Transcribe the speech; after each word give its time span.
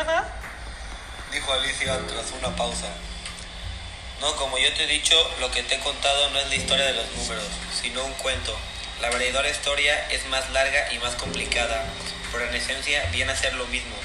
¿verdad? 0.00 0.26
Dijo 1.30 1.52
Alicia 1.52 1.98
tras 2.06 2.32
una 2.32 2.56
pausa. 2.56 2.88
No, 4.20 4.34
como 4.36 4.58
yo 4.58 4.72
te 4.74 4.84
he 4.84 4.86
dicho, 4.86 5.16
lo 5.40 5.50
que 5.50 5.62
te 5.62 5.74
he 5.74 5.80
contado 5.80 6.30
no 6.30 6.38
es 6.38 6.48
la 6.48 6.54
historia 6.54 6.86
de 6.86 6.94
los 6.94 7.06
números, 7.16 7.44
sino 7.80 8.04
un 8.04 8.12
cuento. 8.14 8.56
La 9.00 9.10
verdadera 9.10 9.48
historia 9.48 10.08
es 10.10 10.26
más 10.26 10.48
larga 10.50 10.92
y 10.92 10.98
más 10.98 11.14
complicada, 11.16 11.84
pero 12.32 12.46
en 12.46 12.54
esencia 12.54 13.04
viene 13.12 13.32
a 13.32 13.36
ser 13.36 13.54
lo 13.54 13.66
mismo. 13.66 13.96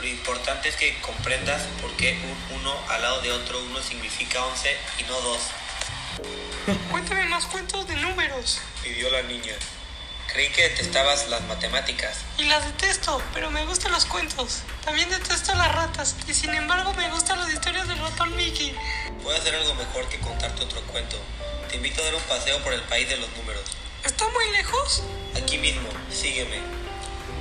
Lo 0.00 0.06
importante 0.06 0.68
es 0.68 0.76
que 0.76 0.98
comprendas 1.00 1.62
por 1.80 1.94
qué 1.96 2.12
un 2.12 2.60
uno 2.60 2.78
al 2.88 3.02
lado 3.02 3.20
de 3.20 3.32
otro 3.32 3.58
uno 3.60 3.82
significa 3.82 4.44
11 4.44 4.76
y 4.98 5.02
no 5.04 5.20
2. 5.20 5.38
Cuéntame 6.90 7.24
más 7.26 7.46
cuentos 7.46 7.86
de 7.86 7.96
números. 7.96 8.60
Pidió 8.82 9.10
la 9.10 9.22
niña. 9.22 9.54
Creí 10.34 10.50
que 10.50 10.68
detestabas 10.68 11.28
las 11.28 11.42
matemáticas. 11.42 12.16
Y 12.38 12.46
las 12.46 12.64
detesto, 12.64 13.22
pero 13.32 13.52
me 13.52 13.64
gustan 13.66 13.92
los 13.92 14.04
cuentos. 14.04 14.62
También 14.84 15.08
detesto 15.08 15.54
las 15.54 15.72
ratas, 15.72 16.16
y 16.26 16.34
sin 16.34 16.52
embargo 16.52 16.92
me 16.94 17.08
gustan 17.12 17.38
las 17.38 17.54
historias 17.54 17.86
del 17.86 18.00
ratón 18.00 18.34
Mickey. 18.34 18.74
Puedo 19.22 19.38
hacer 19.38 19.54
algo 19.54 19.76
mejor 19.76 20.08
que 20.08 20.18
contarte 20.18 20.64
otro 20.64 20.80
cuento. 20.88 21.16
Te 21.70 21.76
invito 21.76 22.02
a 22.02 22.06
dar 22.06 22.16
un 22.16 22.22
paseo 22.22 22.58
por 22.64 22.72
el 22.72 22.82
país 22.82 23.08
de 23.08 23.16
los 23.16 23.30
números. 23.36 23.62
¿Está 24.04 24.28
muy 24.30 24.50
lejos? 24.50 25.04
Aquí 25.40 25.56
mismo, 25.58 25.88
sígueme. 26.10 26.58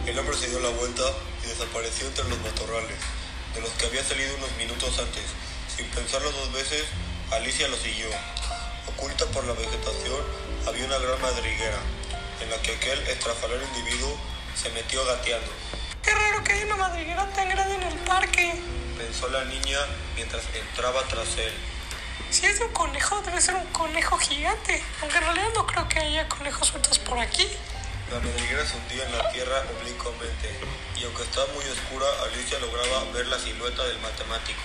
El 0.05 0.19
hombre 0.19 0.37
se 0.37 0.49
dio 0.49 0.59
la 0.59 0.69
vuelta 0.69 1.01
y 1.43 1.47
desapareció 1.47 2.05
entre 2.05 2.29
los 2.29 2.37
matorrales, 2.41 2.99
de 3.55 3.61
los 3.61 3.71
que 3.71 3.87
había 3.87 4.03
salido 4.03 4.35
unos 4.35 4.51
minutos 4.51 4.99
antes. 4.99 5.23
Sin 5.75 5.87
pensarlo 5.87 6.31
dos 6.31 6.53
veces, 6.53 6.83
Alicia 7.31 7.67
lo 7.69 7.77
siguió. 7.77 8.09
Oculta 8.85 9.25
por 9.33 9.45
la 9.45 9.53
vegetación 9.53 10.21
había 10.67 10.85
una 10.85 10.99
gran 10.99 11.19
madriguera, 11.19 11.79
en 12.43 12.49
la 12.49 12.61
que 12.61 12.73
aquel 12.75 12.99
estrafalario 13.07 13.65
individuo 13.75 14.17
se 14.55 14.69
metió 14.71 15.03
gateando. 15.05 15.51
Qué 16.03 16.11
raro 16.11 16.43
que 16.43 16.53
haya 16.53 16.65
una 16.65 16.75
madriguera 16.75 17.25
tan 17.31 17.49
grande 17.49 17.75
en 17.75 17.83
el 17.83 17.97
parque. 17.99 18.53
Pensó 18.97 19.29
la 19.29 19.45
niña 19.45 19.79
mientras 20.15 20.43
entraba 20.53 21.01
tras 21.07 21.37
él. 21.37 21.53
Si 22.29 22.45
es 22.45 22.59
de 22.59 22.65
un 22.65 22.73
conejo, 22.73 23.21
debe 23.21 23.39
ser 23.39 23.55
un 23.55 23.65
conejo 23.67 24.17
gigante. 24.17 24.83
Aunque 25.01 25.17
en 25.17 25.23
realidad 25.23 25.49
no 25.55 25.65
creo 25.65 25.87
que 25.87 25.99
haya 25.99 26.27
conejos 26.27 26.67
sueltos 26.67 26.99
por 26.99 27.17
aquí. 27.19 27.47
La 28.11 28.19
madriguera 28.19 28.65
se 28.65 28.75
hundía 28.75 29.05
en 29.05 29.17
la 29.17 29.31
tierra 29.31 29.63
oblicuamente, 29.79 30.51
y 30.99 31.03
aunque 31.05 31.23
estaba 31.23 31.47
muy 31.53 31.65
oscura, 31.65 32.05
Alicia 32.25 32.59
lograba 32.59 33.05
ver 33.13 33.25
la 33.27 33.39
silueta 33.39 33.83
del 33.85 33.97
matemático, 33.99 34.59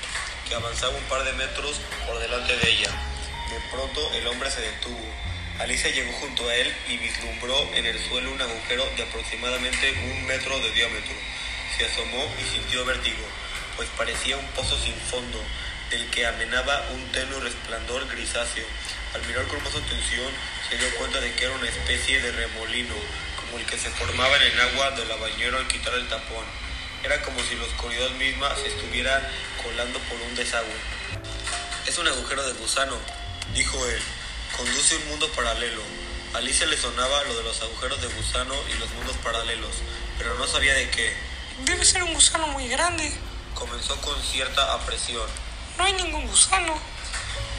que 0.47 0.55
avanzaba 0.55 0.95
un 0.95 1.05
par 1.05 1.25
de 1.25 1.33
metros 1.33 1.77
por 2.07 2.19
delante 2.19 2.57
de 2.57 2.71
ella. 2.71 2.91
De 3.49 3.61
pronto 3.71 4.13
el 4.13 4.27
hombre 4.27 4.51
se 4.51 4.61
detuvo. 4.61 5.28
Alicia 5.59 5.91
llegó 5.91 6.13
junto 6.13 6.49
a 6.49 6.55
él 6.55 6.73
y 6.89 6.99
vislumbró 6.99 7.75
en 7.75 7.85
el 7.85 7.99
suelo 8.09 8.31
un 8.31 8.41
agujero 8.41 8.89
de 8.97 9.03
aproximadamente 9.03 9.91
un 10.05 10.25
metro 10.27 10.57
de 10.61 10.71
diámetro. 10.71 11.15
Se 11.77 11.85
asomó 11.85 12.33
y 12.41 12.45
sintió 12.49 12.85
vértigo, 12.85 13.27
pues 13.77 13.89
parecía 13.97 14.37
un 14.37 14.47
pozo 14.53 14.79
sin 14.79 14.95
fondo, 14.95 15.43
del 15.91 16.09
que 16.11 16.27
amenaba 16.27 16.87
un 16.93 17.05
tenue 17.11 17.41
resplandor 17.41 18.07
grisáceo. 18.07 18.65
Al 19.15 19.27
mirar 19.27 19.49
con 19.49 19.61
más 19.65 19.75
atención, 19.75 20.33
se 20.71 20.79
dio 20.79 20.95
cuenta 20.95 21.21
de 21.21 21.33
que 21.33 21.47
era 21.47 21.55
una 21.55 21.69
especie 21.69 22.21
de 22.21 22.31
remolino, 22.31 22.95
como 23.41 23.59
el 23.59 23.67
que 23.67 23.79
se 23.79 23.91
formaba 23.91 24.37
en 24.37 24.43
el 24.53 24.61
agua 24.61 24.93
de 24.93 25.07
la 25.07 25.17
bañera 25.17 25.59
al 25.59 25.67
quitar 25.67 25.95
el 25.95 26.07
tapón. 26.07 26.45
Era 27.03 27.21
como 27.23 27.43
si 27.43 27.57
la 27.57 27.65
oscuridad 27.65 28.11
misma 28.11 28.55
se 28.55 28.69
estuviera 28.69 29.29
colando 29.61 29.99
por 30.01 30.21
un 30.21 30.37
desagüe. 30.37 30.71
Es 31.85 31.99
un 31.99 32.07
agujero 32.07 32.47
de 32.47 32.53
gusano, 32.53 32.97
dijo 33.55 33.85
él. 33.89 34.03
Conduce 34.59 34.97
un 34.97 35.09
mundo 35.11 35.31
paralelo. 35.37 35.81
A 36.35 36.39
Alicia 36.39 36.67
le 36.67 36.77
sonaba 36.77 37.23
lo 37.25 37.37
de 37.37 37.45
los 37.45 37.63
agujeros 37.63 38.01
de 38.01 38.09
gusano 38.09 38.57
y 38.75 38.79
los 38.81 38.91
mundos 38.91 39.17
paralelos, 39.23 39.71
pero 40.19 40.35
no 40.35 40.49
sabía 40.49 40.75
de 40.75 40.91
qué. 40.91 41.17
Debe 41.65 41.85
ser 41.85 42.03
un 42.03 42.13
gusano 42.13 42.49
muy 42.49 42.67
grande. 42.67 43.09
Comenzó 43.55 43.95
con 44.01 44.21
cierta 44.21 44.75
apresión. 44.75 45.29
No 45.79 45.85
hay 45.85 45.93
ningún 45.93 46.27
gusano. 46.27 46.77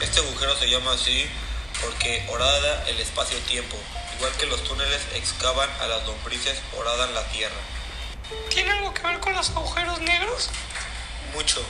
Este 0.02 0.20
agujero 0.20 0.54
se 0.58 0.68
llama 0.68 0.92
así 0.92 1.26
porque 1.80 2.26
horada 2.28 2.86
el 2.90 3.00
espacio-tiempo, 3.00 3.78
igual 4.18 4.32
que 4.32 4.44
los 4.44 4.62
túneles 4.64 5.00
excavan 5.14 5.70
a 5.80 5.86
las 5.86 6.04
lombrices 6.06 6.58
horadan 6.76 7.14
la 7.14 7.26
tierra. 7.28 7.56
¿Tiene 8.50 8.72
algo 8.72 8.92
que 8.92 9.00
ver 9.00 9.20
con 9.20 9.32
los 9.32 9.48
agujeros 9.48 10.00
negros? 10.02 10.50
Mucho, 11.32 11.64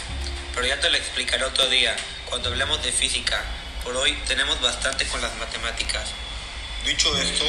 pero 0.56 0.66
ya 0.66 0.80
te 0.80 0.90
lo 0.90 0.96
explicaré 0.96 1.44
otro 1.44 1.68
día, 1.68 1.94
cuando 2.28 2.48
hablemos 2.48 2.82
de 2.82 2.90
física. 2.90 3.44
Por 3.84 3.96
hoy 3.96 4.12
tenemos 4.26 4.60
bastante 4.60 5.06
con 5.06 5.22
las 5.22 5.34
matemáticas. 5.38 6.10
Dicho 6.84 7.16
esto, 7.16 7.44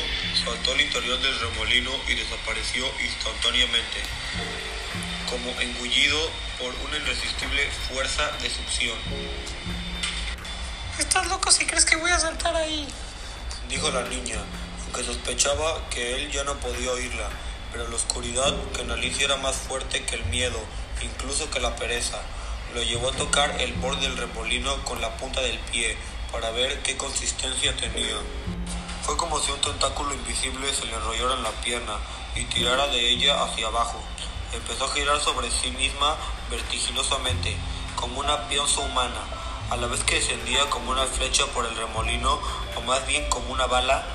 saltó 0.45 0.71
al 0.71 0.81
interior 0.81 1.19
del 1.19 1.39
remolino 1.39 1.91
y 2.07 2.15
desapareció 2.15 2.85
instantáneamente, 3.03 3.99
como 5.29 5.51
engullido 5.59 6.17
por 6.57 6.73
una 6.87 6.97
irresistible 6.97 7.69
fuerza 7.89 8.31
de 8.41 8.49
succión. 8.49 8.97
Estás 10.99 11.27
loco 11.27 11.51
si 11.51 11.65
crees 11.65 11.85
que 11.85 11.97
voy 11.97 12.11
a 12.11 12.19
saltar 12.19 12.55
ahí. 12.55 12.87
Dijo 13.67 13.91
la 13.91 14.03
niña, 14.03 14.37
aunque 14.85 15.03
sospechaba 15.03 15.89
que 15.89 16.15
él 16.15 16.31
ya 16.31 16.45
no 16.45 16.57
podía 16.59 16.91
oírla, 16.91 17.29
pero 17.73 17.87
la 17.89 17.95
oscuridad 17.95 18.53
que 18.73 18.81
en 18.81 18.91
Alicia 18.91 19.25
era 19.25 19.37
más 19.37 19.55
fuerte 19.55 20.03
que 20.03 20.15
el 20.15 20.25
miedo, 20.25 20.59
incluso 21.01 21.49
que 21.51 21.59
la 21.59 21.75
pereza. 21.75 22.21
Lo 22.73 22.81
llevó 22.83 23.09
a 23.09 23.13
tocar 23.13 23.59
el 23.59 23.73
borde 23.73 24.01
del 24.07 24.17
remolino 24.17 24.81
con 24.85 25.01
la 25.01 25.17
punta 25.17 25.41
del 25.41 25.59
pie 25.59 25.97
para 26.31 26.51
ver 26.51 26.81
qué 26.81 26.97
consistencia 26.97 27.75
tenía. 27.75 28.15
Fue 29.03 29.17
como 29.17 29.39
si 29.39 29.51
un 29.51 29.59
tentáculo 29.61 30.13
invisible 30.13 30.73
se 30.73 30.85
le 30.85 30.95
enrollara 30.95 31.35
en 31.35 31.43
la 31.43 31.51
pierna 31.61 31.97
y 32.35 32.43
tirara 32.45 32.87
de 32.87 33.09
ella 33.09 33.43
hacia 33.43 33.67
abajo. 33.67 34.01
Empezó 34.53 34.85
a 34.85 34.93
girar 34.93 35.19
sobre 35.19 35.49
sí 35.51 35.71
misma 35.71 36.15
vertiginosamente, 36.49 37.55
como 37.95 38.19
una 38.19 38.47
piensa 38.47 38.81
humana, 38.81 39.21
a 39.69 39.77
la 39.77 39.87
vez 39.87 40.03
que 40.03 40.15
descendía 40.15 40.69
como 40.69 40.91
una 40.91 41.05
flecha 41.05 41.45
por 41.47 41.65
el 41.65 41.75
remolino, 41.75 42.39
o 42.75 42.81
más 42.81 43.05
bien 43.07 43.27
como 43.29 43.51
una 43.51 43.67
bala, 43.67 44.05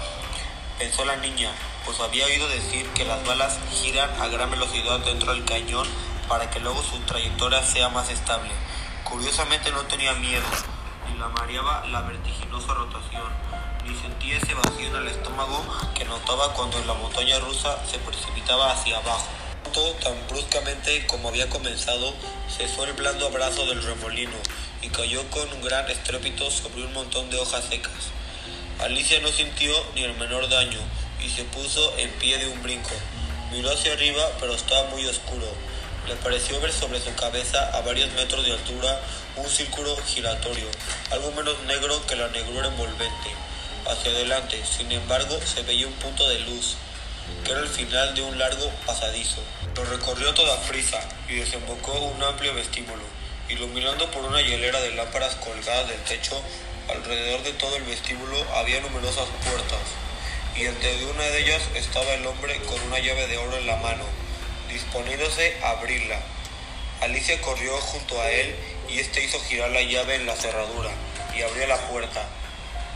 pensó 0.79 1.05
la 1.05 1.17
niña, 1.17 1.53
pues 1.85 1.99
había 2.01 2.27
oído 2.27 2.49
decir 2.49 2.87
que 2.91 3.05
las 3.05 3.25
balas 3.27 3.59
giran 3.73 4.11
a 4.21 4.29
gran 4.29 4.51
velocidad 4.51 4.99
dentro 5.01 5.33
del 5.33 5.45
cañón 5.45 5.87
para 6.29 6.51
que 6.51 6.61
luego 6.61 6.83
su 6.83 6.99
trayectoria 7.01 7.63
sea 7.63 7.89
más 7.89 8.11
estable. 8.11 8.51
Curiosamente 9.05 9.71
no 9.71 9.83
tenía 9.83 10.13
miedo, 10.15 10.45
la 11.19 11.29
mareaba 11.29 11.87
la 11.87 12.03
vertiginosa 12.03 12.75
rotación, 12.75 13.23
ni 13.87 13.95
sentía 13.95 14.37
ese 14.37 14.55
vacío 14.55 14.89
en 14.89 14.97
el 14.97 15.09
estómago 15.09 15.65
que 15.95 16.05
notaba 16.05 16.53
cuando 16.53 16.79
la 16.85 16.95
montaña 16.95 17.39
rusa 17.39 17.79
se 17.91 17.99
precipitaba 17.99 18.73
hacia 18.73 18.99
abajo. 18.99 19.27
Todo 19.73 19.93
tan 19.95 20.15
bruscamente 20.29 21.07
como 21.07 21.29
había 21.29 21.49
comenzado, 21.49 22.13
cesó 22.55 22.85
el 22.85 22.93
blando 22.93 23.27
abrazo 23.27 23.65
del 23.67 23.83
remolino 23.83 24.37
y 24.83 24.89
cayó 24.89 25.29
con 25.31 25.51
un 25.53 25.63
gran 25.63 25.89
estrépito 25.91 26.51
sobre 26.51 26.85
un 26.85 26.93
montón 26.93 27.31
de 27.31 27.39
hojas 27.39 27.65
secas. 27.65 28.11
Alicia 28.81 29.21
no 29.21 29.29
sintió 29.29 29.73
ni 29.95 30.03
el 30.03 30.15
menor 30.17 30.49
daño 30.51 30.81
y 31.25 31.31
se 31.31 31.45
puso 31.45 31.97
en 31.97 32.11
pie 32.13 32.39
de 32.39 32.49
un 32.49 32.63
brinco. 32.63 32.95
Miró 33.53 33.71
hacia 33.71 33.95
arriba, 33.95 34.23
pero 34.39 34.55
estaba 34.55 34.91
muy 34.91 35.07
oscuro. 35.07 35.47
Le 36.07 36.15
pareció 36.15 36.61
ver 36.61 36.73
sobre 36.73 37.01
su 37.01 37.13
cabeza, 37.17 37.77
a 37.77 37.81
varios 37.81 38.13
metros 38.13 38.47
de 38.47 38.53
altura, 38.53 39.01
un 39.35 39.49
círculo 39.49 39.97
giratorio, 40.07 40.67
algo 41.11 41.33
menos 41.33 41.61
negro 41.65 42.01
que 42.07 42.15
la 42.15 42.29
negrura 42.29 42.69
envolvente. 42.69 43.31
Hacia 43.85 44.13
adelante, 44.13 44.63
sin 44.65 44.93
embargo, 44.93 45.37
se 45.45 45.63
veía 45.63 45.89
un 45.89 45.93
punto 45.95 46.29
de 46.29 46.39
luz, 46.41 46.77
que 47.45 47.51
era 47.51 47.61
el 47.61 47.69
final 47.69 48.15
de 48.15 48.23
un 48.23 48.39
largo 48.39 48.71
pasadizo. 48.87 49.43
Lo 49.75 49.85
recorrió 49.85 50.33
toda 50.33 50.63
prisa 50.63 51.01
y 51.29 51.37
desembocó 51.41 51.93
un 51.99 52.23
amplio 52.23 52.55
vestíbulo, 52.55 53.03
iluminando 53.49 54.09
por 54.13 54.25
una 54.25 54.41
hielera 54.41 54.81
de 54.81 54.95
lámparas 54.95 55.35
colgadas 55.35 55.89
del 55.89 56.01
techo. 56.05 56.41
Alrededor 56.89 57.43
de 57.43 57.53
todo 57.55 57.77
el 57.77 57.83
vestíbulo 57.83 58.47
había 58.55 58.81
numerosas 58.81 59.27
puertas, 59.43 59.83
y 60.55 60.67
ante 60.67 61.05
una 61.07 61.25
de 61.25 61.43
ellas 61.43 61.63
estaba 61.75 62.15
el 62.15 62.25
hombre 62.27 62.61
con 62.63 62.81
una 62.83 63.01
llave 63.01 63.27
de 63.27 63.39
oro 63.39 63.57
en 63.57 63.67
la 63.67 63.77
mano, 63.79 64.05
disponiéndose 64.69 65.57
a 65.63 65.71
abrirla. 65.71 66.21
Alicia 67.01 67.41
corrió 67.41 67.77
junto 67.79 68.21
a 68.21 68.31
él 68.31 68.55
y 68.89 68.99
este 68.99 69.23
hizo 69.25 69.39
girar 69.41 69.71
la 69.71 69.83
llave 69.83 70.17
en 70.17 70.27
la 70.27 70.35
cerradura 70.35 70.91
y 71.37 71.43
abrió 71.43 71.67
la 71.67 71.77
puerta. 71.89 72.25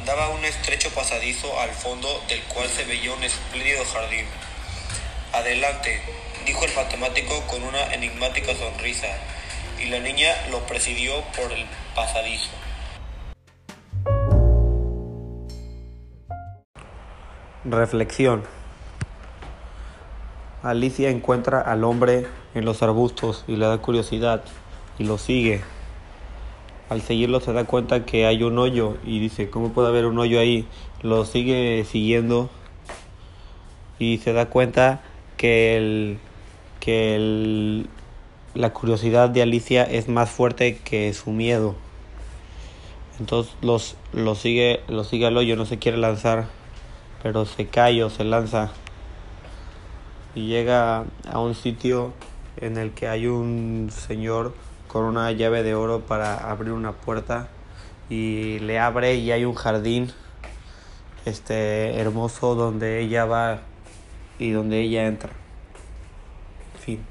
Daba 0.07 0.31
un 0.31 0.45
estrecho 0.45 0.91
pasadizo 0.91 1.61
al 1.61 1.71
fondo 1.71 2.23
del 2.29 2.43
cual 2.45 2.69
se 2.69 2.85
veía 2.85 3.13
un 3.13 3.23
espléndido 3.23 3.85
jardín. 3.85 4.25
Adelante, 5.33 6.01
dijo 6.47 6.65
el 6.65 6.75
matemático 6.75 7.47
con 7.47 7.63
una 7.63 7.93
enigmática 7.93 8.55
sonrisa, 8.55 9.09
y 9.79 9.87
la 9.87 9.99
niña 9.99 10.35
lo 10.51 10.67
presidió 10.67 11.23
por 11.37 11.53
el 11.53 11.67
pasadizo. 11.95 12.51
Reflexión. 17.65 18.60
Alicia 20.63 21.11
encuentra 21.11 21.61
al 21.61 21.85
hombre 21.85 22.27
en 22.55 22.65
los 22.65 22.83
arbustos 22.83 23.45
y 23.49 23.57
le 23.57 23.67
da 23.67 23.79
curiosidad 23.79 24.43
y 24.99 25.05
lo 25.05 25.19
sigue. 25.19 25.63
Al 26.89 27.01
seguirlo 27.03 27.41
se 27.41 27.53
da 27.53 27.65
cuenta 27.65 28.05
que 28.05 28.27
hay 28.27 28.43
un 28.43 28.59
hoyo 28.59 28.97
y 29.05 29.21
dice, 29.21 29.49
¿cómo 29.49 29.73
puede 29.73 29.89
haber 29.89 30.07
un 30.07 30.19
hoyo 30.19 30.41
ahí? 30.41 30.67
Lo 31.03 31.25
sigue 31.25 31.85
siguiendo 31.85 32.51
y 33.99 34.19
se 34.19 34.33
da 34.33 34.47
cuenta 34.47 35.01
que 35.37 35.77
el, 35.77 36.19
que 36.81 37.17
el 37.17 37.89
la 38.55 38.73
curiosidad 38.73 39.31
de 39.31 39.43
Alicia 39.43 39.85
es 39.85 40.09
más 40.09 40.31
fuerte 40.31 40.79
que 40.79 41.13
su 41.15 41.31
miedo. 41.31 41.75
Entonces 43.19 43.55
los, 43.61 43.97
lo 44.13 44.35
sigue, 44.35 44.81
lo 44.89 45.05
sigue 45.05 45.27
al 45.27 45.37
hoyo, 45.37 45.57
no 45.57 45.67
se 45.67 45.79
quiere 45.79 45.99
lanzar, 45.99 46.47
pero 47.23 47.45
se 47.45 47.67
cae 47.67 48.03
o 48.03 48.11
se 48.11 48.25
lanza. 48.25 48.73
Y 50.35 50.47
llega 50.47 51.05
a 51.31 51.41
un 51.41 51.55
sitio 51.55 52.13
en 52.57 52.77
el 52.77 52.93
que 52.93 53.09
hay 53.09 53.27
un 53.27 53.91
señor 53.91 54.55
con 54.87 55.05
una 55.05 55.31
llave 55.33 55.63
de 55.63 55.75
oro 55.75 56.01
para 56.01 56.51
abrir 56.51 56.73
una 56.73 56.93
puerta 56.93 57.49
y 58.09 58.59
le 58.61 58.79
abre 58.79 59.15
y 59.15 59.31
hay 59.31 59.45
un 59.45 59.55
jardín 59.55 60.13
este 61.25 61.97
hermoso 62.01 62.55
donde 62.55 63.01
ella 63.01 63.25
va 63.25 63.61
y 64.39 64.51
donde 64.51 64.81
ella 64.81 65.07
entra. 65.07 65.31
Fin. 66.81 67.05